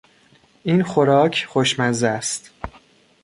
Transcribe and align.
این 0.63 0.83
خوراک 0.83 1.45
خوشمزه 1.49 2.07
است. 2.07 2.51